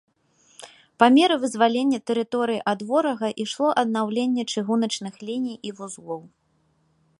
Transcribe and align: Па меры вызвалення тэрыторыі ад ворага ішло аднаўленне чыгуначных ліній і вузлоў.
Па 1.01 1.09
меры 1.17 1.35
вызвалення 1.43 1.99
тэрыторыі 2.11 2.63
ад 2.73 2.79
ворага 2.91 3.29
ішло 3.45 3.67
аднаўленне 3.83 4.43
чыгуначных 4.55 5.13
ліній 5.31 5.55
і 5.69 5.75
вузлоў. 5.81 6.21